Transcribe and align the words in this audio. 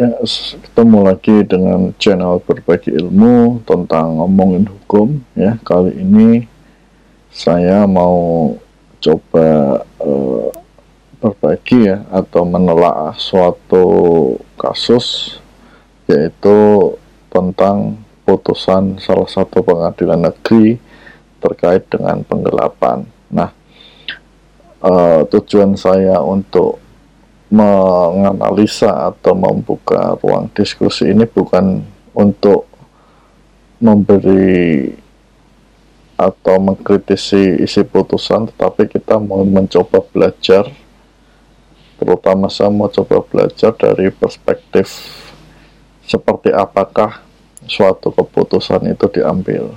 Ya, 0.00 0.16
ketemu 0.64 1.12
lagi 1.12 1.44
dengan 1.44 1.92
channel 2.00 2.40
berbagi 2.40 2.88
ilmu 2.88 3.60
tentang 3.68 4.16
ngomongin 4.16 4.64
hukum 4.64 5.20
ya. 5.36 5.60
Kali 5.60 5.92
ini 5.92 6.48
saya 7.28 7.84
mau 7.84 8.56
coba 8.96 9.84
uh, 10.00 10.48
berbagi 11.20 11.92
ya 11.92 12.00
atau 12.08 12.48
menelaah 12.48 13.12
suatu 13.12 13.84
kasus 14.56 15.36
yaitu 16.08 16.96
tentang 17.28 18.00
putusan 18.24 18.96
salah 19.04 19.28
satu 19.28 19.60
pengadilan 19.60 20.32
negeri 20.32 20.80
terkait 21.44 21.84
dengan 21.92 22.24
penggelapan. 22.24 23.04
Nah, 23.28 23.52
uh, 24.80 25.28
tujuan 25.28 25.76
saya 25.76 26.24
untuk 26.24 26.80
menganalisa 27.50 29.10
atau 29.10 29.34
membuka 29.34 30.14
ruang 30.22 30.46
diskusi 30.54 31.10
ini 31.10 31.26
bukan 31.26 31.82
untuk 32.14 32.70
memberi 33.82 34.94
atau 36.14 36.60
mengkritisi 36.62 37.64
isi 37.64 37.82
putusan, 37.82 38.46
tetapi 38.54 38.86
kita 38.86 39.16
mau 39.16 39.42
mencoba 39.42 40.04
belajar, 40.04 40.68
terutama 41.96 42.46
saya 42.52 42.68
mau 42.68 42.92
coba 42.92 43.24
belajar 43.24 43.72
dari 43.74 44.12
perspektif 44.12 45.00
seperti 46.04 46.52
apakah 46.52 47.24
suatu 47.64 48.12
keputusan 48.12 48.92
itu 48.92 49.08
diambil, 49.08 49.74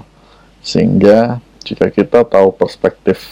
sehingga 0.60 1.40
jika 1.64 1.88
kita 1.88 2.28
tahu 2.28 2.52
perspektif 2.52 3.24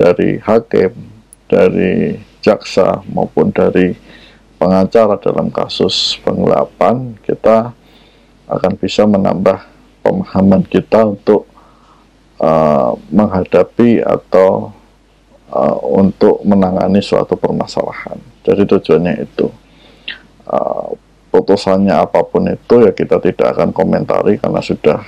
dari 0.00 0.40
hakim, 0.40 0.96
dari 1.44 2.16
jaksa 2.40 3.04
maupun 3.08 3.52
dari 3.52 3.96
pengacara 4.60 5.16
dalam 5.16 5.48
kasus 5.48 6.20
penggelapan 6.20 7.16
kita 7.24 7.72
akan 8.50 8.72
bisa 8.76 9.06
menambah 9.06 9.62
pemahaman 10.02 10.66
kita 10.66 11.06
untuk 11.06 11.46
uh, 12.42 12.92
menghadapi 13.08 14.02
atau 14.02 14.74
uh, 15.48 15.78
untuk 15.86 16.42
menangani 16.42 16.98
suatu 16.98 17.38
permasalahan. 17.38 18.18
Jadi 18.42 18.66
tujuannya 18.66 19.14
itu 19.22 19.46
uh, 20.50 20.92
putusannya 21.30 21.94
apa 21.94 22.26
pun 22.26 22.50
itu 22.50 22.74
ya 22.82 22.90
kita 22.90 23.22
tidak 23.22 23.54
akan 23.54 23.70
komentari 23.70 24.36
karena 24.42 24.58
sudah 24.58 24.98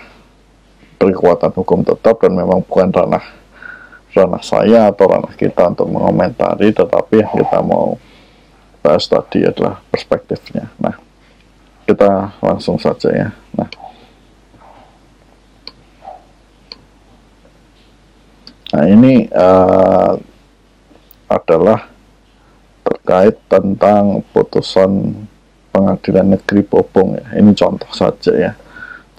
berkekuatan 1.02 1.50
hukum 1.50 1.82
tetap 1.82 2.22
dan 2.22 2.38
memang 2.38 2.62
bukan 2.62 2.94
ranah 2.94 3.41
ranah 4.12 4.44
saya 4.44 4.92
atau 4.92 5.08
ranah 5.08 5.32
kita 5.34 5.72
untuk 5.72 5.88
mengomentari 5.88 6.68
tetapi 6.72 7.24
yang 7.24 7.32
kita 7.32 7.58
mau 7.64 7.96
bahas 8.84 9.08
tadi 9.08 9.46
adalah 9.46 9.80
perspektifnya. 9.88 10.68
Nah 10.76 10.96
kita 11.88 12.36
langsung 12.44 12.76
saja 12.76 13.08
ya. 13.10 13.28
Nah. 13.56 13.70
Nah 18.72 18.84
ini 18.88 19.28
uh, 19.32 20.16
adalah 21.28 21.88
terkait 22.82 23.36
tentang 23.48 24.20
putusan 24.32 25.24
pengadilan 25.72 26.36
negeri 26.36 26.60
Bobong 26.64 27.16
ya. 27.16 27.26
Ini 27.40 27.52
contoh 27.56 27.88
saja 27.96 28.32
ya 28.36 28.52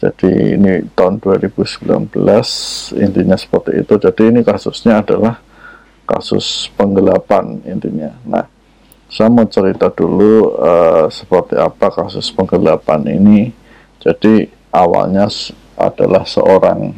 jadi 0.04 0.60
ini 0.60 0.84
tahun 1.00 1.24
2019 1.24 2.12
intinya 3.00 3.40
seperti 3.40 3.72
itu. 3.80 3.96
Jadi 3.96 4.36
ini 4.36 4.44
kasusnya 4.44 5.00
adalah 5.00 5.40
kasus 6.04 6.68
penggelapan 6.76 7.64
intinya. 7.64 8.12
Nah, 8.28 8.44
saya 9.08 9.32
mau 9.32 9.48
cerita 9.48 9.88
dulu 9.88 10.60
uh, 10.60 11.08
seperti 11.08 11.56
apa 11.56 11.88
kasus 11.88 12.28
penggelapan 12.36 13.16
ini. 13.16 13.56
Jadi 14.04 14.52
awalnya 14.76 15.32
adalah 15.80 16.28
seorang 16.28 16.92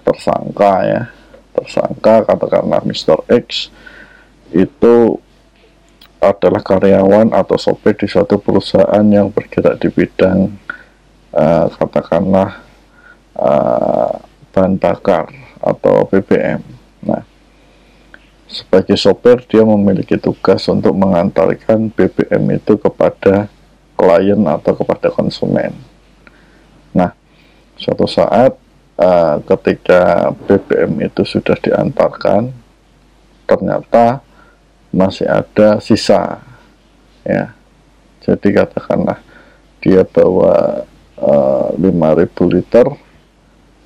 tersangka 0.00 0.72
ya, 0.88 1.02
tersangka 1.52 2.24
katakanlah 2.24 2.80
Mr. 2.88 3.20
X 3.28 3.68
itu 4.56 5.20
adalah 6.24 6.64
karyawan 6.64 7.36
atau 7.36 7.60
sopir 7.60 7.92
di 8.00 8.08
suatu 8.08 8.40
perusahaan 8.40 9.04
yang 9.04 9.28
bergerak 9.28 9.76
di 9.76 9.92
bidang 9.92 10.56
uh, 11.34 11.66
katakanlah 11.74 12.62
uh, 13.38 14.14
bahan 14.50 14.74
bakar 14.78 15.30
atau 15.62 16.06
BBM. 16.08 16.62
Nah, 17.04 17.22
sebagai 18.50 18.98
sopir 18.98 19.42
dia 19.46 19.62
memiliki 19.62 20.18
tugas 20.18 20.66
untuk 20.66 20.96
mengantarkan 20.96 21.92
BBM 21.94 22.58
itu 22.58 22.74
kepada 22.76 23.46
klien 23.94 24.40
atau 24.48 24.72
kepada 24.74 25.12
konsumen. 25.12 25.76
Nah, 26.90 27.14
suatu 27.78 28.08
saat 28.10 28.56
uh, 28.98 29.36
ketika 29.44 30.34
BBM 30.48 31.06
itu 31.06 31.22
sudah 31.22 31.54
diantarkan, 31.60 32.50
ternyata 33.46 34.24
masih 34.90 35.30
ada 35.30 35.78
sisa, 35.78 36.42
ya. 37.22 37.54
Jadi 38.20 38.52
katakanlah 38.52 39.22
dia 39.80 40.04
bawa 40.04 40.84
5000 41.20 42.54
liter. 42.54 42.86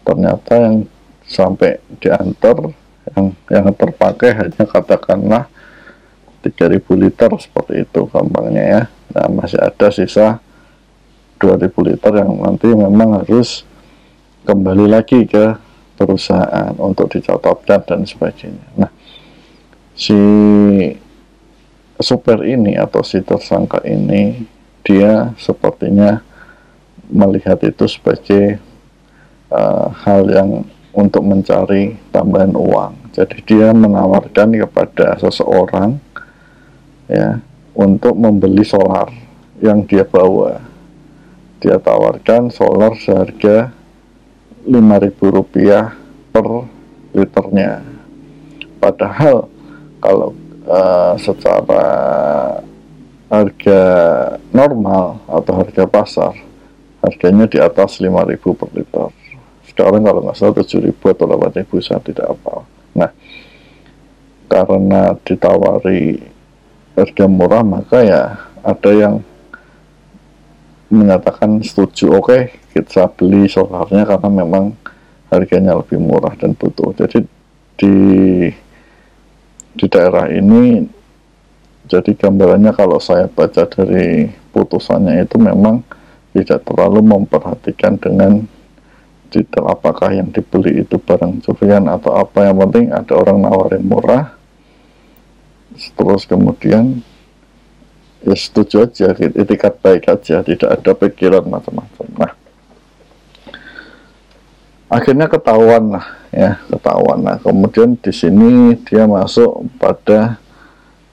Ternyata 0.05 0.53
yang 0.61 0.77
sampai 1.25 1.81
diantar 1.99 2.73
yang 3.17 3.27
yang 3.49 3.69
terpakai 3.73 4.31
hanya 4.37 4.65
katakanlah 4.69 5.49
3000 6.45 6.85
liter 7.01 7.31
seperti 7.41 7.89
itu 7.89 8.01
gampangnya 8.13 8.65
ya. 8.65 8.83
Nah 9.17 9.27
masih 9.33 9.61
ada 9.61 9.89
sisa 9.89 10.41
2000 11.41 11.73
liter 11.89 12.13
yang 12.21 12.31
nanti 12.41 12.69
memang 12.69 13.25
harus 13.25 13.65
kembali 14.45 14.87
lagi 14.93 15.25
ke 15.25 15.57
perusahaan 15.97 16.77
untuk 16.77 17.09
dicatatkan 17.09 17.81
dan 17.89 18.01
sebagainya. 18.05 18.69
Nah 18.77 18.91
si 19.97 20.19
super 21.97 22.43
ini 22.45 22.77
atau 22.77 23.01
si 23.07 23.23
tersangka 23.23 23.81
ini 23.87 24.45
dia 24.85 25.33
sepertinya 25.41 26.21
melihat 27.11 27.59
itu 27.65 27.85
sebagai 27.89 28.59
uh, 29.53 29.89
hal 30.05 30.27
yang 30.29 30.51
untuk 30.95 31.27
mencari 31.27 31.99
tambahan 32.15 32.55
uang. 32.55 33.11
Jadi 33.11 33.43
dia 33.43 33.75
menawarkan 33.75 34.55
kepada 34.67 35.19
seseorang 35.19 35.99
ya 37.11 37.43
untuk 37.75 38.15
membeli 38.15 38.63
solar 38.63 39.11
yang 39.59 39.83
dia 39.83 40.07
bawa. 40.07 40.63
Dia 41.59 41.81
tawarkan 41.83 42.53
solar 42.53 42.95
seharga 42.95 43.75
Rp5.000 44.65 45.21
per 46.31 46.47
liternya. 47.15 47.83
Padahal 48.79 49.49
kalau 49.99 50.31
uh, 50.69 51.15
secara 51.17 51.87
harga 53.33 53.83
normal 54.53 55.19
atau 55.27 55.53
harga 55.59 55.85
pasar 55.89 56.44
harganya 57.05 57.45
di 57.45 57.59
atas 57.61 58.01
5000 58.01 58.41
per 58.57 58.69
liter. 58.73 59.09
Sekarang 59.69 60.01
kalau 60.01 60.21
nggak 60.25 60.37
salah 60.41 60.57
7000 60.57 60.97
atau 61.13 61.27
8000 61.29 61.85
saya 61.85 62.01
tidak 62.01 62.27
apa 62.33 62.65
nah 62.95 63.11
karena 64.47 65.19
ditawari 65.27 66.23
harga 66.95 67.27
murah 67.27 67.67
maka 67.67 67.99
ya 68.07 68.23
ada 68.63 68.91
yang 68.95 69.15
menyatakan 70.95 71.59
setuju. 71.61 72.15
Oke 72.15 72.23
okay, 72.23 72.43
kita 72.71 73.11
beli 73.11 73.51
solarnya 73.51 74.07
karena 74.07 74.29
memang 74.31 74.79
harganya 75.29 75.75
lebih 75.75 75.99
murah 75.99 76.33
dan 76.39 76.55
butuh. 76.55 76.95
Jadi 76.95 77.27
di 77.75 77.97
di 79.75 79.87
daerah 79.91 80.31
ini 80.31 80.87
jadi 81.91 82.15
gambarannya 82.15 82.73
kalau 82.73 83.03
saya 83.03 83.27
baca 83.27 83.67
dari 83.67 84.31
putusannya 84.55 85.27
itu 85.27 85.37
memang 85.37 85.83
tidak 86.35 86.67
terlalu 86.67 87.01
memperhatikan 87.01 87.95
dengan 87.95 88.43
detail 89.31 89.71
apakah 89.71 90.11
yang 90.15 90.35
dibeli 90.35 90.83
itu 90.83 90.99
barang 90.99 91.43
curian 91.47 91.87
atau 91.87 92.15
apa. 92.19 92.51
Yang 92.51 92.59
penting 92.67 92.87
ada 92.91 93.13
orang 93.15 93.39
nawarin 93.43 93.85
murah. 93.87 94.35
Terus 95.75 96.23
kemudian 96.27 97.03
ya 98.23 98.35
setuju 98.35 98.87
aja 98.87 99.11
etikat 99.15 99.79
baik 99.83 100.07
aja 100.07 100.43
tidak 100.43 100.71
ada 100.71 100.91
pikiran 100.95 101.45
macam-macam. 101.51 102.07
Nah 102.15 102.33
akhirnya 104.87 105.27
ketahuan 105.27 105.99
lah 105.99 106.07
ya 106.31 106.63
ketahuan. 106.71 107.19
Nah 107.27 107.37
kemudian 107.43 107.99
di 107.99 108.13
sini 108.15 108.79
dia 108.87 109.11
masuk 109.11 109.67
pada 109.83 110.39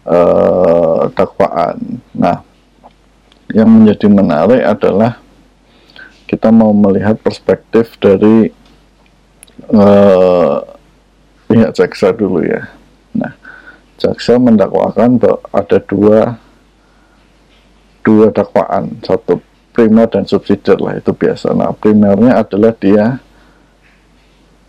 uh, 0.05 1.09
dakwaan. 1.13 1.77
Nah 2.13 2.45
yang 3.51 3.69
menjadi 3.69 4.07
menarik 4.07 4.63
adalah 4.63 5.19
kita 6.27 6.47
mau 6.49 6.71
melihat 6.71 7.19
perspektif 7.19 7.99
dari 7.99 8.51
uh, 9.71 10.63
pihak 11.51 11.75
jaksa 11.75 12.15
dulu 12.15 12.43
ya. 12.47 12.71
Nah, 13.11 13.35
jaksa 13.99 14.39
mendakwakan 14.39 15.19
bahwa 15.19 15.39
ada 15.51 15.77
dua 15.83 16.39
dua 18.01 18.33
dakwaan 18.33 18.97
satu 19.05 19.39
primer 19.71 20.09
dan 20.09 20.27
subsidiar 20.27 20.81
lah 20.81 20.97
itu 20.97 21.13
biasa 21.15 21.53
nah 21.55 21.71
primernya 21.71 22.41
adalah 22.41 22.73
dia 22.75 23.21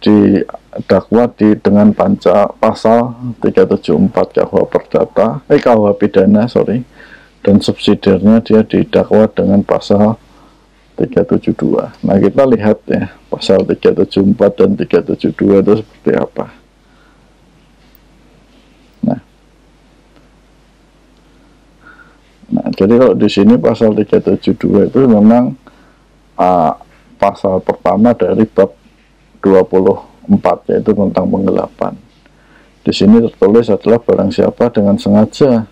didakwa 0.03 1.31
di 1.33 1.55
dengan 1.59 1.95
panca 1.95 2.51
pasal 2.59 3.15
374 3.41 4.13
KUH 4.13 4.55
Perdata 4.69 5.41
eh 5.49 5.59
KUH 5.63 5.95
Pidana 5.99 6.51
sorry 6.51 6.83
dan 7.43 7.59
subsidiarnya 7.59 8.43
dia 8.43 8.61
didakwa 8.63 9.27
dengan 9.31 9.61
pasal 9.67 10.19
372 10.97 12.07
nah 12.07 12.17
kita 12.19 12.43
lihat 12.47 12.79
ya 12.87 13.11
pasal 13.33 13.65
374 13.65 14.61
dan 14.61 14.71
372 14.77 15.65
itu 15.65 15.73
seperti 15.81 16.11
apa. 16.13 16.47
Nah. 19.09 19.21
Nah 22.53 22.69
jadi 22.77 22.95
kalau 23.01 23.17
di 23.17 23.29
sini 23.33 23.57
pasal 23.57 23.97
372 23.97 24.93
itu 24.93 25.01
memang 25.09 25.57
uh, 26.37 26.77
pasal 27.17 27.65
pertama 27.65 28.13
dari 28.13 28.45
bab 28.45 28.77
24 29.41 30.77
yaitu 30.77 30.93
tentang 30.93 31.27
penggelapan. 31.33 31.97
Di 32.85 32.93
sini 32.93 33.25
tertulis 33.25 33.73
adalah 33.73 33.97
barang 33.97 34.29
siapa 34.29 34.69
dengan 34.69 35.01
sengaja 35.01 35.65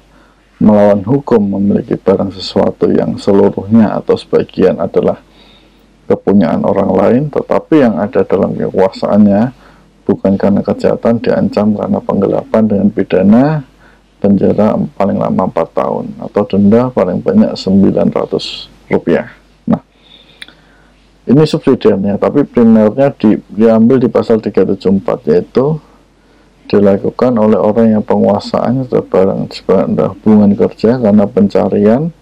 melawan 0.60 1.00
hukum 1.02 1.40
memiliki 1.40 1.96
barang 1.96 2.36
sesuatu 2.36 2.92
yang 2.92 3.16
seluruhnya 3.16 3.96
atau 3.96 4.14
sebagian 4.14 4.76
adalah 4.76 5.18
kepunyaan 6.04 6.62
orang 6.62 6.90
lain 6.92 7.22
tetapi 7.32 7.80
yang 7.80 7.96
ada 7.96 8.20
dalam 8.22 8.52
kekuasaannya 8.52 9.56
bukan 10.04 10.34
karena 10.36 10.60
kejahatan 10.60 11.18
diancam 11.24 11.72
karena 11.72 11.98
penggelapan 12.04 12.62
dengan 12.68 12.88
pidana 12.92 13.44
penjara 14.20 14.76
paling 15.00 15.16
lama 15.16 15.48
4 15.48 15.80
tahun 15.80 16.06
atau 16.28 16.42
denda 16.44 16.92
paling 16.92 17.24
banyak 17.24 17.56
900 17.56 18.92
rupiah. 18.92 19.40
Ini 21.30 21.46
subsidiarnya 21.46 22.18
tapi 22.18 22.42
primernya 22.42 23.14
di, 23.14 23.38
diambil 23.54 24.02
di 24.02 24.10
pasal 24.10 24.42
374 24.42 25.30
yaitu 25.30 25.78
dilakukan 26.70 27.34
oleh 27.34 27.58
orang 27.58 27.98
yang 27.98 28.04
penguasaannya 28.06 28.86
barang 28.86 29.50
sebenarnya 29.50 30.14
hubungan 30.14 30.54
kerja 30.54 31.02
karena 31.02 31.26
pencarian 31.26 32.14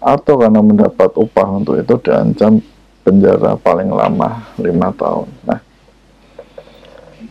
atau 0.00 0.34
karena 0.40 0.64
mendapat 0.64 1.12
upah 1.12 1.60
untuk 1.60 1.76
itu 1.76 1.94
diancam 2.00 2.64
penjara 3.04 3.60
paling 3.60 3.92
lama 3.92 4.48
lima 4.56 4.88
tahun. 4.96 5.28
Nah, 5.44 5.60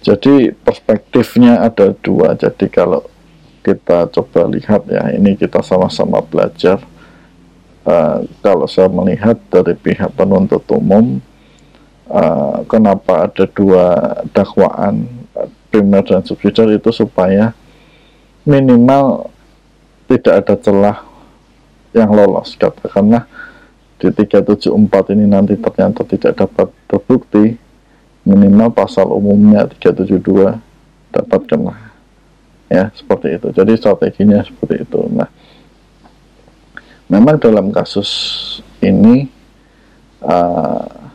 jadi 0.06 0.54
perspektifnya 0.54 1.66
ada 1.66 1.98
dua. 1.98 2.38
Jadi 2.38 2.69
kalau 2.69 3.01
kita 3.66 4.06
coba 4.13 4.45
lihat 4.45 4.86
ya, 4.86 5.10
ini 5.18 5.33
kita 5.33 5.66
sama-sama 5.66 6.22
belajar 6.22 6.78
uh, 7.88 8.22
kalau 8.45 8.69
saya 8.69 8.94
melihat 8.94 9.42
dari 9.50 9.74
pihak 9.74 10.13
penuntut 10.13 10.63
umum 10.69 11.18
uh, 12.13 12.62
kenapa 12.69 13.25
ada 13.25 13.44
dua 13.50 13.86
dakwaan 14.31 15.17
primer 15.78 16.02
dan 16.02 16.26
subsidiar 16.26 16.74
itu 16.74 16.90
supaya 16.90 17.54
minimal 18.42 19.30
tidak 20.10 20.34
ada 20.42 20.56
celah 20.58 20.98
yang 21.94 22.10
lolos. 22.10 22.58
Katakanlah 22.58 23.30
di 24.02 24.10
374 24.10 25.14
ini 25.14 25.30
nanti 25.30 25.54
ternyata 25.54 26.02
tidak 26.02 26.34
dapat 26.34 26.74
terbukti 26.90 27.54
minimal 28.26 28.74
pasal 28.74 29.06
umumnya 29.14 29.70
372 29.78 30.58
dapat 31.14 31.42
kena. 31.46 31.94
Ya 32.74 32.90
seperti 32.98 33.38
itu. 33.38 33.48
Jadi 33.54 33.72
strateginya 33.78 34.42
seperti 34.42 34.82
itu. 34.82 35.00
Nah 35.14 35.30
memang 37.06 37.38
dalam 37.38 37.70
kasus 37.70 38.10
ini 38.82 39.30
uh, 40.26 41.14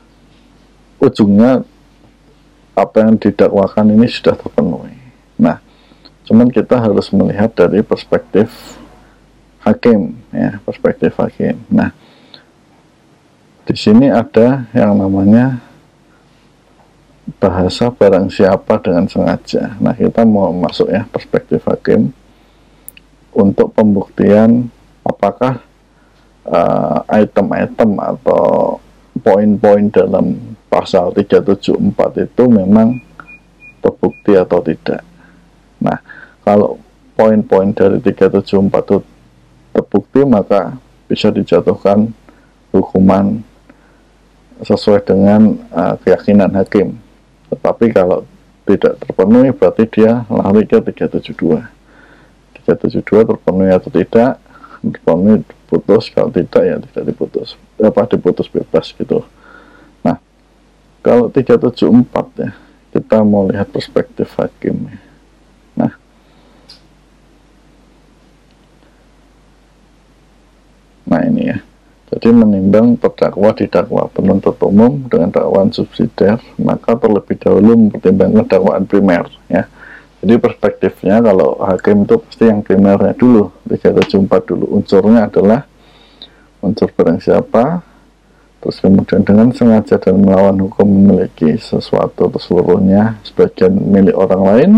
ujungnya 1.02 1.66
apa 2.72 3.04
yang 3.04 3.20
didakwakan 3.20 3.92
ini 3.92 4.08
sudah 4.08 4.36
terpenuhi. 4.36 4.96
Nah, 5.36 5.60
cuman 6.24 6.48
kita 6.48 6.80
harus 6.80 7.12
melihat 7.12 7.52
dari 7.52 7.84
perspektif 7.84 8.48
hakim, 9.60 10.16
ya, 10.32 10.58
perspektif 10.64 11.12
hakim. 11.20 11.60
Nah, 11.68 11.92
di 13.68 13.76
sini 13.76 14.08
ada 14.08 14.66
yang 14.72 14.96
namanya 14.96 15.60
bahasa 17.38 17.92
barang 17.92 18.32
siapa 18.32 18.80
dengan 18.82 19.06
sengaja. 19.06 19.78
Nah, 19.78 19.94
kita 19.94 20.24
mau 20.26 20.50
masuk 20.50 20.90
ya 20.90 21.06
perspektif 21.06 21.62
hakim 21.68 22.10
untuk 23.32 23.70
pembuktian 23.72 24.72
apakah 25.06 25.62
Eh, 26.42 26.98
item-item 27.22 28.02
uh, 28.02 28.18
atau 28.18 28.42
poin-poin 29.22 29.86
dalam 29.94 30.51
pasal 30.72 31.12
374 31.12 32.32
itu 32.32 32.44
memang 32.48 32.96
terbukti 33.84 34.32
atau 34.32 34.64
tidak. 34.64 35.04
Nah, 35.76 36.00
kalau 36.40 36.80
poin-poin 37.12 37.76
dari 37.76 38.00
374 38.00 38.72
itu 38.80 38.96
terbukti 39.76 40.20
maka 40.24 40.80
bisa 41.04 41.28
dijatuhkan 41.28 42.08
hukuman 42.72 43.44
sesuai 44.64 45.04
dengan 45.04 45.60
uh, 45.76 46.00
keyakinan 46.00 46.48
hakim. 46.56 46.96
Tetapi 47.52 47.92
kalau 47.92 48.24
tidak 48.64 48.96
terpenuhi 49.04 49.52
berarti 49.52 49.84
dia 49.92 50.24
lari 50.32 50.64
ke 50.64 50.80
372. 50.80 51.60
372 52.64 53.28
terpenuhi 53.28 53.70
atau 53.74 53.90
tidak, 53.92 54.40
terpenuhi 54.80 55.44
diputus 55.44 56.08
kalau 56.08 56.30
tidak 56.32 56.62
ya 56.62 56.76
tidak 56.80 57.04
diputus 57.12 57.60
apa 57.82 58.06
diputus 58.06 58.46
bebas 58.50 58.90
gitu 58.94 59.26
kalau 61.02 61.28
374 61.28 62.40
ya 62.40 62.50
kita 62.92 63.24
mau 63.26 63.48
lihat 63.50 63.68
perspektif 63.74 64.30
hakim 64.38 64.88
ya. 64.88 64.98
nah 65.76 65.92
nah 71.04 71.20
ini 71.26 71.52
ya 71.52 71.58
jadi 72.12 72.28
menimbang 72.32 72.96
terdakwa 72.96 73.50
didakwa 73.52 74.08
penuntut 74.08 74.56
umum 74.62 75.04
dengan 75.10 75.28
dakwaan 75.28 75.74
subsidiar 75.74 76.38
maka 76.56 76.96
terlebih 76.96 77.36
dahulu 77.36 77.76
mempertimbangkan 77.76 78.46
dakwaan 78.48 78.84
primer 78.86 79.26
ya 79.50 79.66
jadi 80.22 80.38
perspektifnya 80.38 81.18
kalau 81.18 81.58
hakim 81.66 82.06
itu 82.06 82.14
pasti 82.22 82.46
yang 82.46 82.62
primernya 82.62 83.10
dulu, 83.18 83.50
374 83.66 84.54
dulu. 84.54 84.64
Unsurnya 84.78 85.26
adalah 85.26 85.66
unsur 86.62 86.94
barang 86.94 87.18
siapa, 87.18 87.82
terus 88.62 88.78
kemudian 88.78 89.26
dengan 89.26 89.50
sengaja 89.50 89.98
dan 89.98 90.22
melawan 90.22 90.54
hukum 90.62 90.86
memiliki 90.86 91.58
sesuatu 91.58 92.30
atau 92.30 92.38
seluruhnya 92.38 93.18
sebagian 93.26 93.74
milik 93.74 94.14
orang 94.14 94.42
lain 94.46 94.70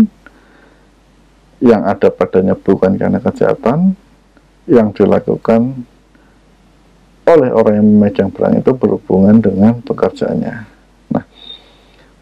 yang 1.61 1.85
ada 1.85 2.09
padanya 2.09 2.57
bukan 2.57 2.97
karena 2.97 3.21
kejahatan 3.21 3.93
yang 4.65 4.89
dilakukan 4.89 5.85
oleh 7.25 7.49
orang 7.53 7.79
yang 7.79 7.87
memegang 7.87 8.29
barang 8.33 8.65
itu 8.65 8.71
berhubungan 8.73 9.37
dengan 9.37 9.77
pekerjaannya 9.85 10.75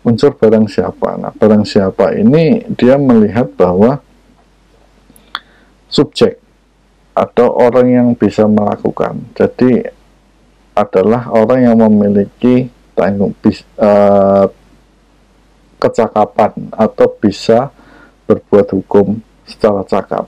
unsur 0.04 0.36
barang 0.36 0.68
siapa. 0.68 1.16
Nah, 1.18 1.32
barang 1.32 1.64
siapa 1.64 2.14
ini 2.16 2.68
dia 2.76 3.00
melihat 3.00 3.50
bahwa 3.56 4.04
subjek 5.88 6.38
atau 7.16 7.48
orang 7.56 7.88
yang 7.90 8.08
bisa 8.14 8.44
melakukan. 8.46 9.24
Jadi 9.34 9.88
adalah 10.74 11.30
orang 11.30 11.70
yang 11.70 11.78
memiliki 11.78 12.70
tanggung 12.98 13.34
uh, 13.78 14.46
kecakapan 15.78 16.52
atau 16.74 17.08
bisa 17.18 17.70
berbuat 18.26 18.74
hukum 18.74 19.22
secara 19.46 19.86
cakap. 19.86 20.26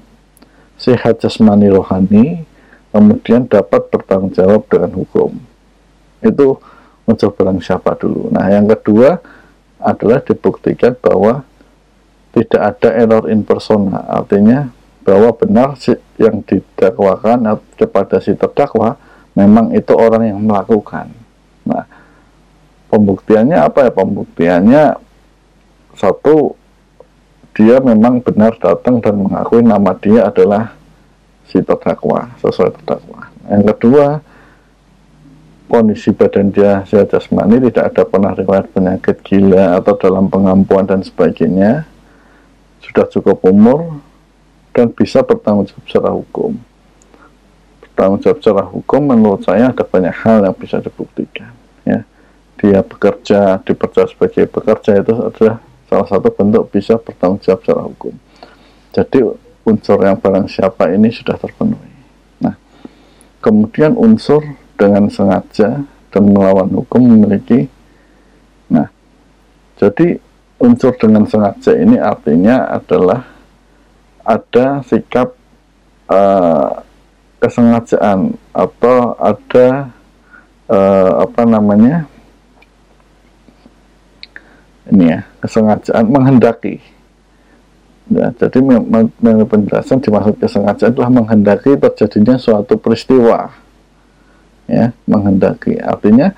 Sehat 0.76 1.24
jasmani 1.24 1.72
rohani 1.72 2.44
kemudian 2.92 3.48
dapat 3.48 3.88
bertanggung 3.90 4.34
jawab 4.36 4.68
dengan 4.68 4.92
hukum. 5.04 5.36
Itu 6.20 6.60
unsur 7.06 7.32
barang 7.34 7.62
siapa 7.62 7.96
dulu. 7.96 8.34
Nah, 8.34 8.50
yang 8.50 8.66
kedua 8.68 9.22
adalah 9.80 10.20
dibuktikan 10.24 10.98
bahwa 11.00 11.46
tidak 12.36 12.62
ada 12.76 12.90
error 13.00 13.32
in 13.32 13.48
persona, 13.48 14.04
artinya 14.12 14.68
bahwa 15.08 15.32
benar 15.38 15.80
yang 16.20 16.44
didakwakan 16.44 17.62
kepada 17.80 18.20
si 18.20 18.36
terdakwa 18.36 19.00
memang 19.36 19.76
itu 19.76 19.94
orang 19.94 20.32
yang 20.32 20.40
melakukan. 20.42 21.12
Nah, 21.68 21.86
pembuktiannya 22.90 23.58
apa 23.60 23.88
ya? 23.88 23.92
Pembuktiannya 23.92 24.84
satu 25.96 26.56
dia 27.56 27.80
memang 27.80 28.20
benar 28.20 28.56
datang 28.60 29.00
dan 29.00 29.16
mengakui 29.16 29.64
nama 29.64 29.96
dia 29.96 30.28
adalah 30.28 30.76
si 31.48 31.60
terdakwa 31.62 32.36
sesuai 32.44 32.76
terdakwa. 32.80 33.32
Yang 33.48 33.64
kedua, 33.76 34.08
kondisi 35.72 36.12
badan 36.12 36.52
dia 36.52 36.84
sehat 36.88 37.12
jasmani 37.16 37.64
tidak 37.70 37.94
ada 37.94 38.04
pernah 38.04 38.32
riwayat 38.36 38.72
penyakit 38.72 39.24
gila 39.24 39.80
atau 39.80 39.94
dalam 39.98 40.28
pengampuan 40.28 40.84
dan 40.86 41.02
sebagainya 41.02 41.88
sudah 42.84 43.06
cukup 43.10 43.42
umur 43.50 44.04
dan 44.76 44.92
bisa 44.92 45.24
bertanggung 45.24 45.66
jawab 45.66 45.84
secara 45.88 46.10
hukum 46.14 46.60
tanggung 47.96 48.20
jawab 48.20 48.38
secara 48.44 48.64
hukum 48.68 49.02
menurut 49.08 49.42
saya 49.48 49.72
ada 49.72 49.84
banyak 49.88 50.12
hal 50.12 50.44
yang 50.44 50.56
bisa 50.56 50.84
dibuktikan 50.84 51.52
ya. 51.88 52.04
Dia 52.56 52.80
bekerja 52.84 53.60
dipercaya 53.64 54.08
sebagai 54.08 54.48
pekerja 54.48 55.00
itu 55.00 55.14
adalah 55.16 55.58
salah 55.88 56.08
satu 56.08 56.30
bentuk 56.32 56.72
bisa 56.72 57.00
bertanggung 57.00 57.40
jawab 57.40 57.60
secara 57.64 57.82
hukum. 57.88 58.14
Jadi 58.92 59.20
unsur 59.66 59.98
yang 60.04 60.20
barang 60.20 60.48
siapa 60.52 60.92
ini 60.92 61.12
sudah 61.12 61.36
terpenuhi. 61.40 61.94
Nah 62.44 62.56
kemudian 63.40 63.96
unsur 63.96 64.44
dengan 64.76 65.08
sengaja 65.08 65.84
dan 66.12 66.24
melawan 66.32 66.72
hukum 66.72 67.04
memiliki 67.04 67.68
nah 68.72 68.88
jadi 69.76 70.20
unsur 70.60 70.96
dengan 70.96 71.28
sengaja 71.28 71.76
ini 71.76 72.00
artinya 72.00 72.72
adalah 72.72 73.28
ada 74.26 74.82
sikap 74.88 75.36
uh, 76.10 76.82
kesengajaan 77.46 78.34
atau 78.50 79.14
ada 79.22 79.94
uh, 80.66 81.12
apa 81.22 81.42
namanya? 81.46 82.10
Ini 84.90 85.04
ya 85.06 85.20
kesengajaan 85.46 86.06
menghendaki. 86.10 86.82
Ya 88.10 88.30
jadi 88.38 88.62
menurut 88.62 89.50
penjelasan 89.50 89.98
dimaksud 90.02 90.38
kesengajaan 90.38 90.94
adalah 90.94 91.10
menghendaki 91.10 91.78
terjadinya 91.78 92.38
suatu 92.38 92.78
peristiwa. 92.78 93.54
Ya 94.66 94.94
menghendaki. 95.06 95.78
Artinya 95.78 96.34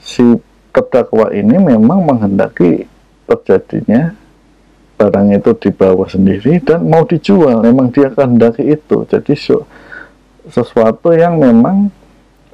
si 0.00 0.36
terdakwa 0.72 1.32
ini 1.32 1.56
memang 1.56 2.04
menghendaki 2.04 2.84
terjadinya 3.28 4.16
barang 4.98 5.28
itu 5.30 5.50
dibawa 5.68 6.08
sendiri 6.08 6.60
dan 6.64 6.88
mau 6.88 7.04
dijual. 7.04 7.60
Memang 7.60 7.92
dia 7.92 8.08
kehendaki 8.08 8.64
itu. 8.64 9.04
Jadi 9.06 9.32
sesuatu 10.50 11.12
yang 11.14 11.36
memang 11.38 11.92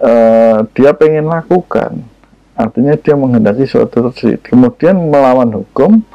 uh, 0.01 0.67
dia 0.75 0.95
pengen 0.95 1.31
lakukan. 1.31 2.03
Artinya 2.55 2.95
dia 2.95 3.19
menghendaki 3.19 3.67
suatu 3.67 4.11
tersebut 4.11 4.47
kemudian 4.47 4.95
melawan 5.11 5.51
hukum 5.51 6.07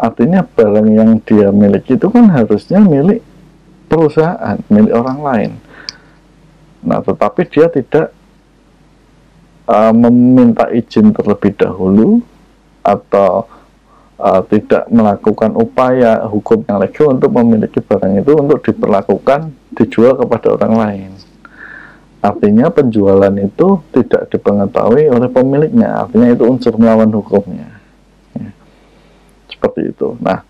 artinya 0.00 0.42
barang 0.42 0.88
yang 0.90 1.20
dia 1.22 1.52
miliki 1.52 1.94
itu 1.94 2.08
kan 2.08 2.26
harusnya 2.32 2.80
milik 2.80 3.20
perusahaan 3.86 4.56
milik 4.72 4.92
orang 4.96 5.18
lain. 5.20 5.50
Nah 6.84 7.04
tetapi 7.04 7.44
dia 7.52 7.68
tidak 7.68 8.16
uh, 9.68 9.92
meminta 9.92 10.68
izin 10.72 11.12
terlebih 11.12 11.52
dahulu 11.56 12.24
atau 12.84 13.48
uh, 14.24 14.40
tidak 14.48 14.88
melakukan 14.88 15.52
upaya 15.52 16.24
hukum 16.24 16.64
yang 16.64 16.80
legal 16.80 17.12
untuk 17.12 17.30
memiliki 17.36 17.84
barang 17.84 18.24
itu 18.24 18.32
untuk 18.32 18.64
diperlakukan 18.64 19.52
dijual 19.76 20.16
kepada 20.16 20.56
orang 20.56 20.74
lain. 20.80 21.10
Artinya 22.24 22.72
penjualan 22.72 23.36
itu 23.36 23.84
tidak 23.92 24.32
dipengetahui 24.32 25.12
oleh 25.12 25.28
pemiliknya, 25.28 26.08
artinya 26.08 26.32
itu 26.32 26.48
unsur 26.48 26.72
melawan 26.80 27.12
hukumnya. 27.12 27.68
Ya. 28.32 28.48
Seperti 29.52 29.92
itu. 29.92 30.16
Nah, 30.24 30.40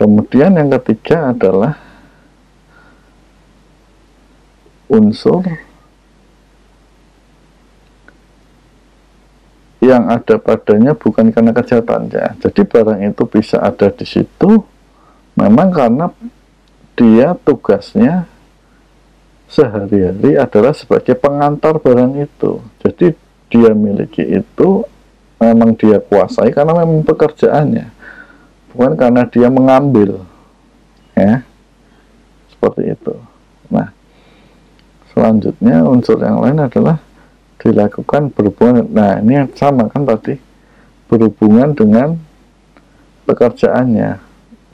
kemudian 0.00 0.56
yang 0.56 0.72
ketiga 0.80 1.36
adalah 1.36 1.76
unsur 4.88 5.44
yang 9.80 10.12
ada 10.12 10.36
padanya 10.36 10.92
bukan 10.92 11.32
karena 11.32 11.56
kejahatannya. 11.56 12.40
Jadi 12.44 12.60
barang 12.68 13.00
itu 13.00 13.24
bisa 13.24 13.64
ada 13.64 13.88
di 13.88 14.04
situ 14.04 14.60
memang 15.40 15.72
karena 15.72 16.12
dia 16.92 17.32
tugasnya 17.32 18.28
sehari-hari 19.48 20.36
adalah 20.36 20.76
sebagai 20.76 21.16
pengantar 21.16 21.80
barang 21.80 22.12
itu. 22.20 22.60
Jadi 22.84 23.16
dia 23.50 23.72
miliki 23.72 24.22
itu 24.22 24.84
memang 25.40 25.74
dia 25.74 25.98
kuasai 25.98 26.52
karena 26.52 26.76
memang 26.76 27.00
pekerjaannya. 27.02 27.88
Bukan 28.76 28.92
karena 28.94 29.26
dia 29.26 29.48
mengambil. 29.48 30.22
Ya. 31.16 31.42
Seperti 32.52 32.94
itu. 32.94 33.14
Nah, 33.72 33.90
selanjutnya 35.10 35.82
unsur 35.88 36.20
yang 36.20 36.38
lain 36.44 36.60
adalah 36.60 37.00
dilakukan 37.60 38.32
berhubungan 38.32 38.88
nah 38.90 39.20
ini 39.20 39.46
sama 39.54 39.86
kan 39.92 40.08
tadi? 40.08 40.40
Berhubungan 41.06 41.76
dengan 41.76 42.16
pekerjaannya. 43.28 44.18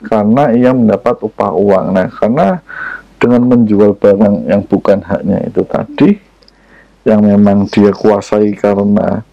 Karena 0.07 0.43
ia 0.53 0.71
mendapat 0.71 1.19
upah 1.25 1.51
uang. 1.57 1.85
Nah 1.91 2.07
karena 2.07 2.61
dengan 3.17 3.49
menjual 3.49 3.97
barang 3.97 4.45
yang 4.45 4.61
bukan 4.63 5.01
haknya 5.01 5.41
itu 5.49 5.65
tadi 5.65 6.21
yang 7.01 7.25
memang 7.25 7.65
dia 7.65 7.89
kuasai 7.89 8.53
karena 8.53 9.25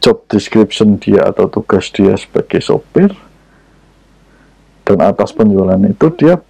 job 0.00 0.24
description 0.32 0.96
dia 0.96 1.28
atau 1.28 1.44
tugas 1.50 1.92
dia 1.92 2.16
sebagai 2.16 2.62
sopir 2.64 3.12
dan 4.86 5.02
atas 5.02 5.34
penjualan 5.34 5.82
itu 5.82 6.06
dia 6.16 6.40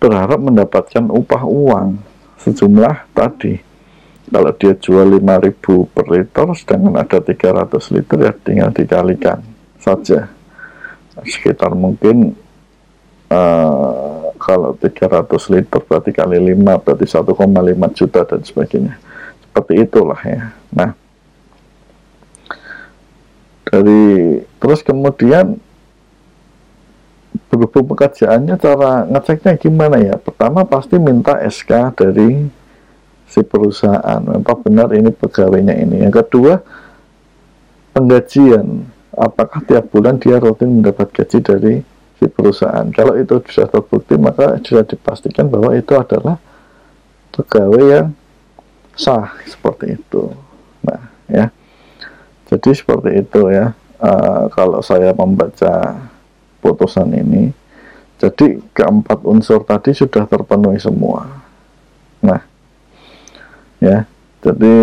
berharap 0.00 0.40
mendapatkan 0.40 1.06
upah 1.12 1.44
uang 1.44 2.00
sejumlah 2.40 3.04
tadi 3.12 3.69
kalau 4.30 4.54
dia 4.54 4.72
jual 4.78 5.18
5000 5.18 5.90
per 5.90 6.06
liter 6.06 6.46
sedangkan 6.54 6.94
ada 7.02 7.18
300 7.18 7.94
liter 7.94 8.18
ya 8.22 8.32
tinggal 8.32 8.70
dikalikan 8.70 9.42
saja. 9.82 10.30
Sekitar 11.26 11.74
mungkin 11.74 12.38
uh, 13.28 14.30
kalau 14.38 14.78
300 14.78 15.26
liter 15.50 15.80
berarti 15.82 16.10
kali 16.14 16.38
5 16.54 16.82
berarti 16.86 17.06
1,5 17.10 17.98
juta 17.98 18.20
dan 18.22 18.40
sebagainya. 18.46 18.94
Seperti 19.42 19.72
itulah 19.82 20.20
ya. 20.22 20.54
Nah 20.70 20.94
dari 23.66 24.38
terus 24.62 24.80
kemudian 24.86 25.58
berhubung 27.50 27.94
pekerjaannya 27.94 28.54
cara 28.62 29.10
ngeceknya 29.10 29.58
gimana 29.58 29.98
ya? 29.98 30.14
Pertama 30.18 30.62
pasti 30.62 31.02
minta 31.02 31.34
SK 31.42 31.98
dari 31.98 32.59
si 33.30 33.40
perusahaan. 33.46 34.20
Apa 34.20 34.58
benar 34.58 34.90
ini 34.90 35.14
pegawainya 35.14 35.78
ini? 35.78 36.02
Yang 36.02 36.26
kedua 36.26 36.58
penggajian. 37.94 38.90
Apakah 39.14 39.62
tiap 39.66 39.90
bulan 39.90 40.18
dia 40.18 40.42
rutin 40.42 40.82
mendapat 40.82 41.14
gaji 41.14 41.38
dari 41.38 41.74
si 42.18 42.26
perusahaan? 42.26 42.90
Kalau 42.90 43.14
itu 43.14 43.38
sudah 43.46 43.70
terbukti 43.70 44.18
maka 44.18 44.58
sudah 44.62 44.82
dipastikan 44.82 45.46
bahwa 45.46 45.74
itu 45.78 45.94
adalah 45.94 46.38
pegawai 47.30 47.82
yang 47.86 48.08
sah 48.98 49.30
seperti 49.46 49.98
itu. 49.98 50.34
Nah 50.82 51.02
ya. 51.30 51.54
Jadi 52.50 52.70
seperti 52.74 53.22
itu 53.22 53.50
ya. 53.54 53.78
Uh, 54.00 54.48
kalau 54.56 54.80
saya 54.80 55.12
membaca 55.12 56.08
putusan 56.64 57.12
ini 57.12 57.52
jadi 58.16 58.56
keempat 58.72 59.24
unsur 59.28 59.60
tadi 59.60 59.92
sudah 59.92 60.24
terpenuhi 60.24 60.80
semua. 60.80 61.44
Nah 62.24 62.49
ya. 63.82 64.06
Jadi 64.40 64.76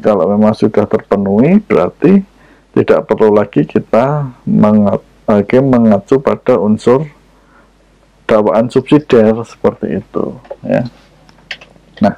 kalau 0.00 0.24
memang 0.32 0.56
sudah 0.56 0.88
terpenuhi 0.88 1.60
berarti 1.60 2.24
tidak 2.72 3.04
perlu 3.04 3.28
lagi 3.36 3.68
kita 3.68 4.32
mengat, 4.48 5.04
mengacu 5.60 6.16
pada 6.16 6.56
unsur 6.56 7.04
dakwaan 8.24 8.72
subsidiar 8.72 9.44
seperti 9.44 10.00
itu 10.00 10.24
ya. 10.64 10.88
Nah 12.00 12.16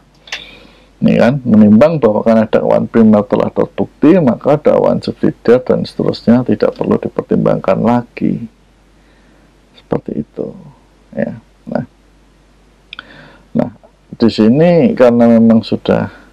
ini 1.03 1.19
kan 1.19 1.43
menimbang 1.43 1.99
bahwa 1.99 2.23
karena 2.23 2.47
dakwaan 2.47 2.87
primer 2.87 3.27
telah 3.27 3.51
terbukti 3.51 4.15
maka 4.23 4.55
dakwaan 4.63 5.03
subsidiar 5.03 5.67
dan 5.67 5.83
seterusnya 5.83 6.47
tidak 6.47 6.79
perlu 6.79 6.95
dipertimbangkan 7.03 7.83
lagi. 7.83 8.47
Seperti 9.75 10.23
itu 10.23 10.55
ya. 11.19 11.35
Nah 11.67 11.85
nah 13.51 13.71
di 14.15 14.29
sini 14.31 14.95
karena 14.95 15.27
memang 15.27 15.67
sudah 15.67 16.24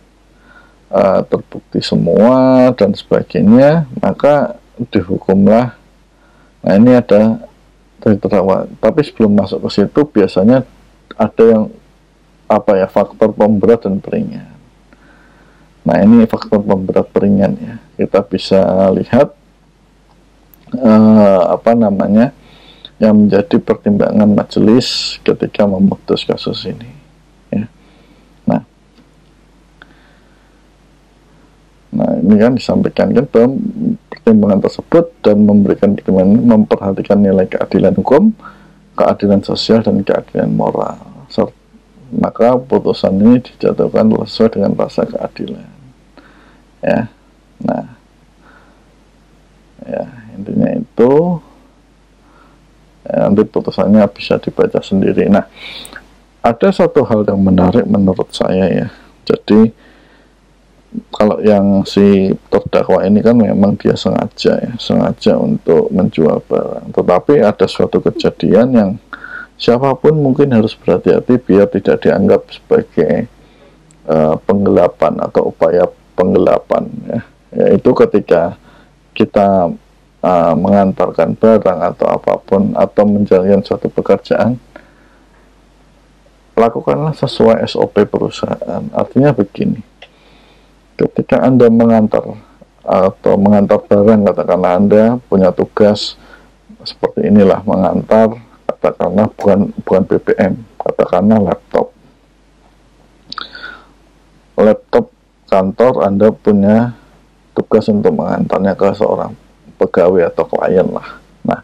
uh, 0.91 1.23
terbukti 1.25 1.79
semua 1.79 2.69
dan 2.75 2.91
sebagainya 2.91 3.87
maka 4.03 4.59
dihukumlah. 4.91 5.73
Nah 6.61 6.73
ini 6.77 6.93
ada 6.93 7.41
dari 8.03 8.17
terdakwa. 8.19 8.67
Tapi 8.77 8.99
sebelum 9.01 9.31
masuk 9.33 9.65
ke 9.65 9.69
situ 9.81 10.01
biasanya 10.05 10.67
ada 11.15 11.43
yang 11.43 11.63
apa 12.51 12.71
ya 12.77 12.87
faktor 12.91 13.31
pemberat 13.31 13.87
dan 13.87 14.03
peringan. 14.03 14.51
Nah 15.87 15.97
ini 16.03 16.27
faktor 16.29 16.61
pemberat 16.61 17.07
peringan 17.09 17.57
ya. 17.57 17.75
Kita 17.97 18.21
bisa 18.27 18.61
lihat 18.93 19.33
uh, 20.77 21.43
apa 21.55 21.71
namanya 21.73 22.35
yang 23.01 23.25
menjadi 23.25 23.57
pertimbangan 23.57 24.29
majelis 24.29 25.17
ketika 25.25 25.65
memutus 25.65 26.21
kasus 26.21 26.69
ini 26.69 27.00
Nah, 31.91 32.23
ini 32.23 32.35
kan 32.39 32.55
disampaikan 32.55 33.11
kan 33.11 33.27
bahwa 33.27 33.59
pertimbangan 34.07 34.63
tersebut 34.63 35.11
dan 35.19 35.43
memberikan 35.43 35.91
pertimbangan 35.91 36.39
memperhatikan 36.39 37.19
nilai 37.19 37.51
keadilan 37.51 37.93
hukum, 37.99 38.31
keadilan 38.95 39.43
sosial 39.43 39.83
dan 39.83 39.99
keadilan 40.03 40.51
moral. 40.55 40.97
maka 42.11 42.59
putusan 42.59 43.23
ini 43.23 43.39
dijatuhkan 43.39 44.11
sesuai 44.27 44.59
dengan 44.59 44.75
rasa 44.75 45.07
keadilan. 45.07 45.67
Ya 46.83 47.07
nah. 47.63 47.87
Ya 49.81 50.03
intinya 50.35 50.69
itu. 50.75 51.13
Ya, 53.07 53.31
nanti 53.31 53.41
putusannya 53.47 54.03
bisa 54.11 54.37
dibaca 54.43 54.83
sendiri. 54.83 55.31
Nah 55.31 55.47
ada 56.43 56.67
satu 56.73 57.07
hal 57.07 57.23
yang 57.23 57.39
menarik 57.39 57.87
menurut 57.87 58.27
saya 58.35 58.67
ya. 58.67 58.87
Jadi 59.23 59.71
kalau 61.11 61.39
yang 61.39 61.87
si 61.87 62.35
terdakwa 62.51 62.99
ini 63.07 63.23
kan 63.23 63.39
memang 63.39 63.79
dia 63.79 63.95
sengaja 63.95 64.59
ya 64.59 64.73
sengaja 64.75 65.39
untuk 65.39 65.87
menjual 65.87 66.43
barang. 66.43 66.91
Tetapi 66.91 67.39
ada 67.39 67.63
suatu 67.63 68.03
kejadian 68.03 68.67
yang 68.75 68.91
siapa 69.55 69.95
pun 69.95 70.19
mungkin 70.19 70.51
harus 70.51 70.75
berhati-hati 70.75 71.39
biar 71.39 71.71
tidak 71.71 72.03
dianggap 72.03 72.43
sebagai 72.51 73.31
uh, 74.03 74.35
penggelapan 74.43 75.13
atau 75.23 75.55
upaya 75.55 75.87
penggelapan 76.19 76.83
ya. 77.07 77.19
Yaitu 77.51 77.91
ketika 77.95 78.59
kita 79.15 79.71
uh, 80.23 80.53
mengantarkan 80.59 81.39
barang 81.39 81.79
atau 81.95 82.07
apa 82.11 82.35
pun 82.43 82.75
atau 82.75 83.03
menjalankan 83.07 83.63
suatu 83.63 83.87
pekerjaan 83.87 84.59
lakukanlah 86.51 87.15
sesuai 87.15 87.63
SOP 87.63 87.95
perusahaan. 88.11 88.83
Artinya 88.91 89.31
begini 89.31 89.91
ketika 91.01 91.41
anda 91.41 91.67
mengantar 91.71 92.37
atau 92.81 93.33
mengantar 93.37 93.81
barang 93.85 94.21
katakanlah 94.29 94.73
anda 94.77 95.03
punya 95.29 95.49
tugas 95.53 96.17
seperti 96.81 97.29
inilah 97.29 97.61
mengantar 97.65 98.37
katakanlah 98.65 99.29
bukan 99.37 99.69
bukan 99.85 100.01
BBM 100.09 100.53
katakanlah 100.81 101.39
laptop. 101.53 101.87
Laptop 104.57 105.05
kantor 105.49 105.93
Anda 106.05 106.27
punya 106.29 106.93
tugas 107.57 107.89
untuk 107.89 108.13
mengantarnya 108.13 108.77
ke 108.77 108.93
seorang 108.93 109.33
pegawai 109.77 110.29
atau 110.29 110.45
klien 110.45 110.85
lah. 110.85 111.17
Nah 111.45 111.61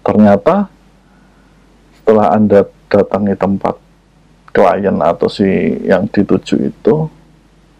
ternyata 0.00 0.68
setelah 2.00 2.32
Anda 2.32 2.64
datangi 2.88 3.36
tempat 3.36 3.76
klien 4.52 4.96
atau 5.00 5.28
si 5.28 5.48
yang 5.84 6.08
dituju 6.08 6.72
itu 6.72 7.08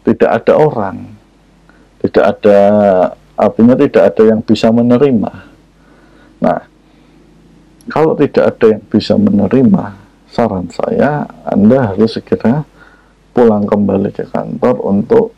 tidak 0.03 0.43
ada 0.43 0.53
orang. 0.59 0.97
Tidak 2.03 2.23
ada 2.23 2.59
artinya 3.39 3.75
tidak 3.79 4.03
ada 4.13 4.23
yang 4.27 4.41
bisa 4.43 4.67
menerima. 4.69 5.31
Nah 6.43 6.59
kalau 7.87 8.15
tidak 8.15 8.55
ada 8.55 8.65
yang 8.77 8.83
bisa 8.87 9.15
menerima, 9.19 9.83
saran 10.31 10.67
saya 10.71 11.27
Anda 11.47 11.91
harus 11.95 12.15
segera 12.15 12.63
pulang 13.33 13.65
kembali 13.65 14.13
ke 14.13 14.29
kantor 14.29 14.75
untuk 14.83 15.33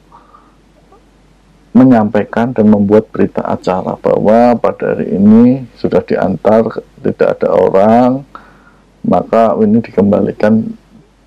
menyampaikan 1.76 2.56
dan 2.56 2.72
membuat 2.72 3.12
berita 3.12 3.44
acara 3.44 4.00
bahwa 4.00 4.56
pada 4.56 4.96
hari 4.96 5.20
ini 5.20 5.68
sudah 5.76 6.00
diantar 6.08 6.72
tidak 7.04 7.36
ada 7.36 7.52
orang 7.52 8.24
maka 9.04 9.52
ini 9.60 9.84
dikembalikan 9.84 10.72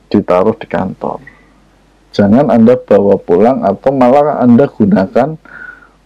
ditaruh 0.08 0.56
di 0.56 0.64
kantor 0.64 1.20
jangan 2.14 2.48
anda 2.48 2.74
bawa 2.76 3.16
pulang 3.20 3.64
atau 3.64 3.90
malah 3.92 4.40
anda 4.40 4.68
gunakan 4.68 5.36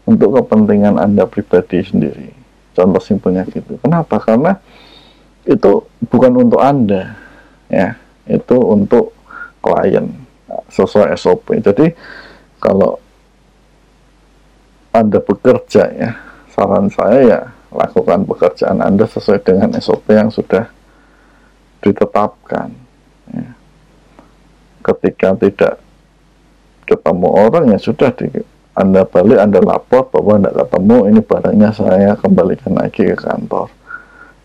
untuk 0.06 0.30
kepentingan 0.42 0.98
anda 0.98 1.24
pribadi 1.26 1.82
sendiri. 1.82 2.28
Contoh 2.72 3.02
simpelnya 3.04 3.44
gitu. 3.46 3.76
Kenapa? 3.84 4.16
Karena 4.16 4.56
itu 5.44 5.84
bukan 6.08 6.48
untuk 6.48 6.62
Anda 6.62 7.12
ya. 7.68 7.98
Itu 8.24 8.56
untuk 8.56 9.12
klien 9.62 10.08
sesuai 10.68 11.16
SOP 11.16 11.58
jadi 11.58 11.92
kalau 12.62 13.00
Anda 14.92 15.18
bekerja 15.18 15.84
ya 15.92 16.10
saran 16.52 16.92
saya 16.92 17.18
ya 17.24 17.40
lakukan 17.72 18.28
pekerjaan 18.28 18.84
Anda 18.84 19.08
sesuai 19.08 19.40
dengan 19.40 19.72
SOP 19.80 20.12
yang 20.12 20.28
sudah 20.28 20.68
ditetapkan 21.80 22.68
ya. 23.32 23.48
ketika 24.92 25.28
tidak 25.40 25.72
ketemu 26.92 27.28
orang 27.32 27.64
ya 27.72 27.78
sudah 27.80 28.10
di, 28.12 28.28
Anda 28.76 29.08
balik 29.08 29.40
Anda 29.40 29.60
lapor 29.64 30.12
bahwa 30.12 30.40
tidak 30.40 30.68
ketemu 30.68 30.96
ini 31.08 31.20
barangnya 31.24 31.70
saya 31.72 32.12
kembalikan 32.20 32.76
lagi 32.76 33.08
ke 33.08 33.16
kantor 33.16 33.72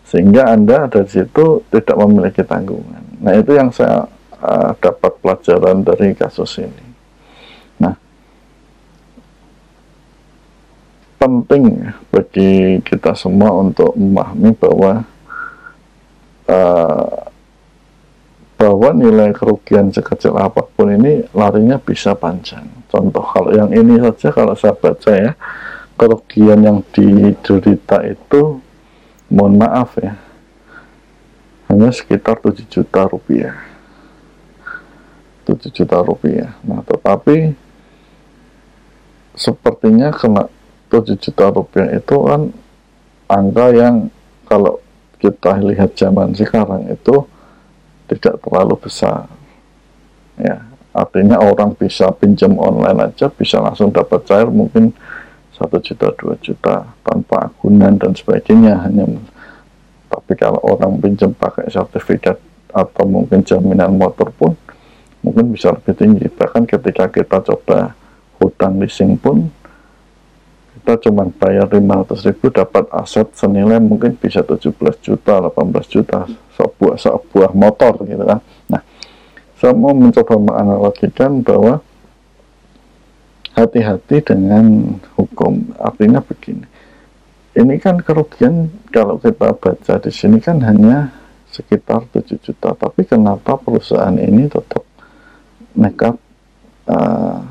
sehingga 0.08 0.48
Anda 0.48 0.88
dari 0.88 1.04
situ 1.04 1.68
tidak 1.68 1.96
memiliki 2.00 2.40
tanggungan. 2.40 3.20
Nah, 3.20 3.36
itu 3.36 3.52
yang 3.52 3.68
saya 3.68 4.08
uh, 4.40 4.72
dapat 4.80 5.12
pelajaran 5.20 5.84
dari 5.84 6.16
kasus 6.16 6.64
ini. 6.64 6.86
Nah, 7.76 7.92
penting 11.20 11.92
bagi 12.08 12.80
kita 12.80 13.12
semua 13.12 13.52
untuk 13.52 13.92
memahami 14.00 14.50
bahwa 14.56 14.92
uh, 16.48 17.27
bahwa 18.58 18.90
nilai 18.90 19.30
kerugian 19.30 19.94
sekecil 19.94 20.34
apa 20.34 20.66
pun 20.66 20.90
ini 20.90 21.22
larinya 21.30 21.78
bisa 21.78 22.18
panjang. 22.18 22.66
Contoh 22.90 23.22
kalau 23.22 23.54
yang 23.54 23.70
ini 23.70 24.02
saja 24.02 24.34
kalau 24.34 24.58
saya 24.58 24.74
baca 24.74 25.12
ya, 25.14 25.32
kerugian 25.98 26.62
yang 26.62 26.78
diderita 26.94 28.02
itu 28.06 28.62
mohon 29.28 29.58
maaf 29.58 29.98
ya 29.98 30.14
hanya 31.68 31.92
sekitar 31.92 32.40
7 32.40 32.64
juta 32.64 33.04
rupiah 33.04 33.58
7 35.44 35.68
juta 35.68 35.98
rupiah 36.00 36.56
nah 36.64 36.80
tetapi 36.86 37.52
sepertinya 39.36 40.14
kena 40.14 40.48
7 40.88 41.18
juta 41.18 41.46
rupiah 41.52 41.92
itu 41.92 42.16
kan 42.24 42.54
angka 43.28 43.66
yang 43.76 44.08
kalau 44.48 44.80
kita 45.20 45.60
lihat 45.60 45.92
zaman 45.92 46.32
sekarang 46.32 46.88
itu 46.88 47.26
tidak 48.08 48.40
terlalu 48.40 48.74
besar. 48.80 49.28
Ya 50.40 50.64
artinya 50.96 51.38
orang 51.38 51.76
bisa 51.76 52.10
pinjam 52.16 52.58
online 52.58 53.12
aja 53.12 53.30
bisa 53.30 53.62
langsung 53.62 53.92
dapat 53.92 54.24
cair 54.26 54.48
mungkin 54.50 54.90
satu 55.54 55.78
juta 55.78 56.10
dua 56.16 56.34
juta 56.42 56.88
tanpa 57.04 57.52
agunan 57.52 57.94
dan 58.00 58.16
sebagainya. 58.16 58.88
Hanya 58.88 59.04
tapi 60.08 60.32
kalau 60.34 60.58
orang 60.64 60.96
pinjam 60.98 61.30
pakai 61.36 61.68
sertifikat 61.68 62.40
atau 62.72 63.04
mungkin 63.04 63.44
jaminan 63.44 63.96
motor 63.96 64.32
pun 64.32 64.56
mungkin 65.20 65.52
bisa 65.52 65.74
lebih 65.74 65.94
tinggi. 65.94 66.26
Bahkan 66.32 66.64
ketika 66.64 67.12
kita 67.12 67.44
coba 67.44 67.92
hutang 68.38 68.80
leasing 68.80 69.18
pun 69.18 69.50
kita 70.78 71.10
cuma 71.10 71.28
bayar 71.28 71.68
500 71.68 72.28
ribu 72.32 72.48
dapat 72.48 72.86
aset 72.94 73.28
senilai 73.36 73.82
mungkin 73.82 74.16
bisa 74.16 74.40
17 74.40 74.72
juta 75.04 75.34
18 75.42 75.92
juta 75.92 76.24
sebuah 76.58 76.98
sebuah 76.98 77.50
motor 77.54 78.02
gitu 78.02 78.26
kan 78.26 78.42
nah 78.66 78.82
saya 79.58 79.74
mau 79.74 79.94
mencoba 79.94 80.38
menganalogikan 80.38 81.42
bahwa 81.42 81.82
hati-hati 83.58 84.22
dengan 84.22 84.94
hukum. 85.18 85.74
Artinya 85.82 86.22
begini, 86.22 86.62
ini 87.58 87.74
kan 87.82 87.98
kerugian 87.98 88.70
kalau 88.94 89.18
kita 89.18 89.50
baca 89.50 89.94
di 89.98 90.12
sini 90.14 90.38
kan 90.38 90.62
hanya 90.62 91.10
sekitar 91.50 92.06
7 92.14 92.38
juta, 92.38 92.70
tapi 92.78 93.02
kenapa 93.02 93.58
perusahaan 93.58 94.14
ini 94.14 94.46
tetap 94.46 94.86
nekat 95.74 96.14
uh, 96.86 97.42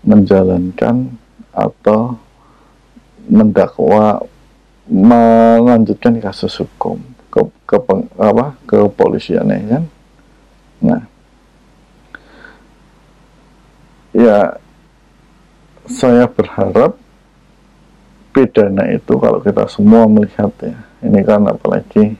menjalankan 0.00 1.12
atau 1.52 2.16
mendakwa 3.28 4.24
melanjutkan 4.88 6.20
kasus 6.20 6.60
hukum 6.60 7.13
ke, 7.34 7.40
ke 7.66 7.76
apa 8.22 8.54
ke 8.62 8.78
kepolisian 8.78 9.50
ya 9.50 9.58
kan? 9.66 9.84
Nah. 10.78 11.02
Ya 14.14 14.38
saya 15.90 16.30
berharap 16.30 16.94
pidana 18.30 18.86
itu 18.94 19.18
kalau 19.18 19.42
kita 19.42 19.66
semua 19.66 20.06
melihat 20.06 20.54
ya 20.62 20.78
ini 21.02 21.20
kan 21.26 21.42
apalagi 21.50 22.14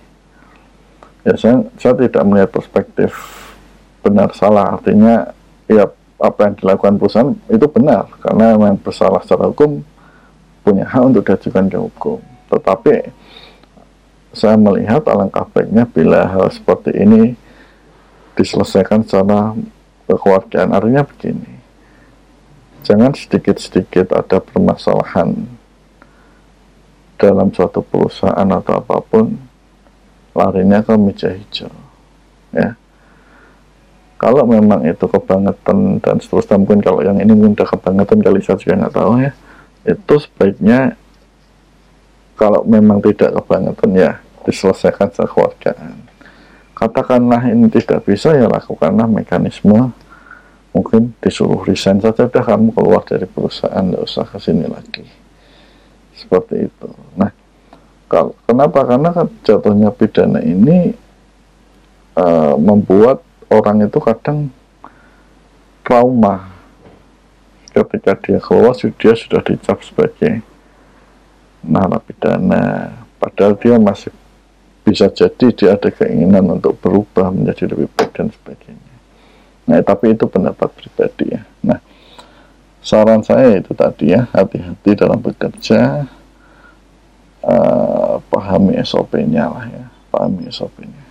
ya 1.22 1.38
saya, 1.38 1.62
saya 1.78 1.94
tidak 1.94 2.22
melihat 2.26 2.50
perspektif 2.50 3.14
benar 4.02 4.34
salah. 4.34 4.74
Artinya 4.74 5.30
ya 5.70 5.86
apa 6.18 6.50
yang 6.50 6.54
dilakukan 6.58 6.98
perusahaan 6.98 7.30
itu 7.46 7.66
benar 7.70 8.10
karena 8.18 8.58
memang 8.58 8.82
bersalah 8.82 9.22
secara 9.22 9.46
hukum 9.46 9.86
punya 10.66 10.82
hak 10.90 11.02
untuk 11.06 11.22
diajukan 11.22 11.70
ke 11.70 11.78
hukum. 11.78 12.18
Tetapi 12.50 12.94
saya 14.34 14.58
melihat 14.58 15.02
alangkah 15.08 15.46
baiknya 15.50 15.88
bila 15.88 16.26
hal 16.28 16.50
seperti 16.50 16.92
ini 16.94 17.38
diselesaikan 18.34 19.06
secara 19.06 19.54
kekeluargaan 20.10 20.74
artinya 20.74 21.06
begini 21.06 21.54
jangan 22.84 23.16
sedikit-sedikit 23.16 24.12
ada 24.12 24.42
permasalahan 24.42 25.48
dalam 27.16 27.48
suatu 27.54 27.80
perusahaan 27.80 28.44
atau 28.44 28.74
apa 28.84 29.00
pun 29.00 29.38
larinya 30.34 30.82
ke 30.84 30.92
meja 30.98 31.30
hijau 31.32 31.72
ya. 32.52 32.76
Kalau 34.14 34.46
memang 34.46 34.86
itu 34.88 35.04
kebangetan 35.04 36.00
dan 36.00 36.16
seterusnya 36.16 36.56
mungkin 36.56 36.80
kalau 36.80 37.04
yang 37.04 37.18
ini 37.20 37.34
mungkin 37.34 37.58
udah 37.58 37.68
kebangetan 37.76 38.18
kali 38.24 38.40
saya 38.40 38.56
juga 38.56 38.74
nggak 38.86 38.94
tahu 38.94 39.12
ya. 39.20 39.32
Itu 39.84 40.14
sebaiknya 40.16 40.96
kalau 42.38 42.64
memang 42.64 43.04
tidak 43.04 43.36
kebangetan 43.36 43.90
ya 43.94 44.12
diselesaikan 44.44 45.10
sekeluargaan 45.10 46.14
katakanlah 46.74 47.48
ini 47.48 47.70
tidak 47.70 48.04
bisa 48.04 48.34
ya 48.34 48.50
lakukanlah 48.50 49.06
mekanisme. 49.06 49.94
Mungkin 50.74 51.14
disuruh 51.22 51.62
resign 51.62 52.02
saja 52.02 52.26
udah 52.26 52.42
kamu 52.42 52.74
keluar 52.74 53.06
dari 53.06 53.30
perusahaan 53.30 53.78
nggak 53.78 54.04
usah 54.04 54.26
ke 54.26 54.38
sini 54.42 54.66
lagi. 54.66 55.06
Seperti 56.18 56.66
itu. 56.66 56.90
Nah 57.14 57.30
kalau 58.10 58.34
kenapa? 58.42 58.82
Karena 58.82 59.14
kan 59.14 59.30
jatuhnya 59.46 59.94
pidana 59.94 60.42
ini 60.42 60.98
uh, 62.18 62.58
membuat 62.58 63.22
orang 63.54 63.86
itu 63.86 64.02
kadang 64.02 64.50
trauma. 65.86 66.50
Ketika 67.70 68.18
dia 68.18 68.38
keluar 68.42 68.74
dia 68.74 69.14
sudah 69.14 69.46
dicap 69.46 69.78
sebagai 69.86 70.42
narapidana. 71.62 72.98
Padahal 73.22 73.54
dia 73.58 73.78
masih 73.78 74.10
bisa 74.84 75.08
jadi 75.08 75.46
dia 75.56 75.70
ada 75.74 75.88
keinginan 75.88 76.60
untuk 76.60 76.76
berubah 76.78 77.32
menjadi 77.32 77.72
lebih 77.72 77.88
baik 77.96 78.12
dan 78.12 78.28
sebagainya. 78.28 78.94
Nah 79.64 79.80
tapi 79.80 80.12
itu 80.12 80.28
pendapat 80.28 80.68
pribadi 80.76 81.32
ya. 81.32 81.42
Nah 81.64 81.80
saran 82.84 83.24
saya 83.24 83.58
itu 83.58 83.72
tadi 83.72 84.12
ya 84.12 84.28
hati-hati 84.30 84.92
dalam 84.92 85.18
bekerja 85.24 86.04
uh, 87.40 88.20
pahami 88.28 88.76
SOP-nya 88.84 89.48
lah 89.48 89.66
ya 89.72 89.84
pahami 90.12 90.52
SOP-nya 90.52 91.04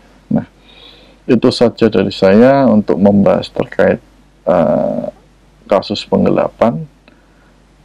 itu 1.23 1.49
saja 1.55 1.87
dari 1.87 2.11
saya 2.11 2.67
untuk 2.67 2.99
membahas 2.99 3.47
terkait 3.47 3.99
uh, 4.43 5.07
kasus 5.67 6.03
penggelapan. 6.03 6.83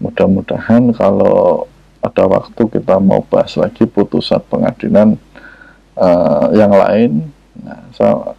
Mudah-mudahan 0.02 0.94
kalau 0.94 1.66
ada 2.02 2.24
waktu 2.26 2.62
kita 2.70 2.98
mau 3.02 3.22
bahas 3.26 3.54
lagi 3.58 3.86
putusan 3.86 4.42
pengadilan 4.46 5.18
uh, 5.98 6.46
yang 6.54 6.70
lain. 6.70 7.34
Nah, 7.58 7.82
saya 7.90 8.38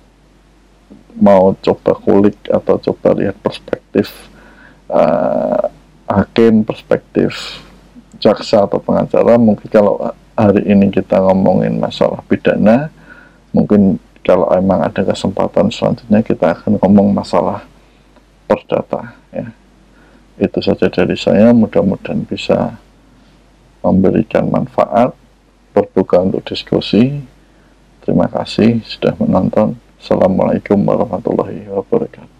mau 1.19 1.52
coba 1.60 1.91
kulik 2.00 2.39
atau 2.48 2.80
coba 2.80 3.12
lihat 3.19 3.36
perspektif 3.43 4.32
uh, 4.88 5.67
hakim, 6.08 6.63
perspektif 6.63 7.60
jaksa 8.17 8.63
atau 8.63 8.80
pengacara. 8.80 9.36
Mungkin 9.36 9.67
kalau 9.67 10.15
hari 10.39 10.63
ini 10.72 10.88
kita 10.89 11.19
ngomongin 11.19 11.76
masalah 11.76 12.24
pidana, 12.26 12.88
mungkin 13.52 14.00
kalau 14.24 14.48
emang 14.56 14.84
ada 14.84 15.02
kesempatan 15.04 15.72
selanjutnya 15.74 16.22
kita 16.24 16.54
akan 16.54 16.78
ngomong 16.80 17.12
masalah 17.12 17.65
perdata 18.45 19.17
ya 19.34 19.50
itu 20.39 20.60
saja 20.63 20.88
dari 20.88 21.17
saya 21.19 21.52
mudah-mudahan 21.52 22.24
bisa 22.24 22.80
memberikan 23.84 24.48
manfaat 24.48 25.12
terbuka 25.76 26.24
untuk 26.24 26.43
diskusi 26.48 27.19
terima 28.10 28.26
kasih 28.26 28.82
sudah 28.89 29.13
menonton. 29.22 29.78
Assalamualaikum 30.02 30.82
warahmatullahi 30.82 31.69
wabarakatuh 31.69 32.38